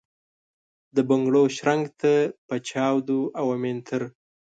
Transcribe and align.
دبنګړو 0.95 1.43
شرنګ 1.55 1.83
ته، 1.99 2.13
په 2.47 2.55
جادو 2.67 3.19
اومنتر، 3.41 4.01